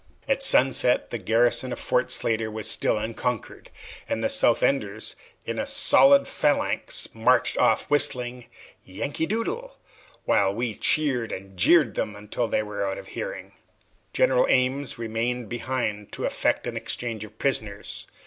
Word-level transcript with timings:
At 0.27 0.41
sunset, 0.41 1.11
the 1.11 1.19
garrison 1.19 1.71
of 1.71 1.79
Fort 1.79 2.09
Slatter 2.09 2.49
was 2.49 2.67
still 2.67 2.97
unconquered, 2.97 3.69
and 4.09 4.23
the 4.23 4.29
South 4.29 4.63
Enders, 4.63 5.15
in 5.45 5.59
a 5.59 5.67
solid 5.67 6.27
phalanx, 6.27 7.09
marched 7.13 7.55
off 7.59 7.85
whistling 7.87 8.47
"Yankee 8.83 9.27
Doodle," 9.27 9.77
while 10.25 10.51
we 10.55 10.73
cheered 10.73 11.31
and 11.31 11.55
jeered 11.55 11.93
them 11.93 12.15
until 12.15 12.47
they 12.47 12.63
were 12.63 12.83
out 12.89 12.97
of 12.97 13.09
hearing. 13.09 13.51
General 14.11 14.47
Ames 14.49 14.97
remained 14.97 15.49
behind 15.49 16.11
to 16.13 16.25
effect 16.25 16.65
an 16.65 16.75
exchange 16.75 17.23
of 17.23 17.37
prisoners. 17.37 18.07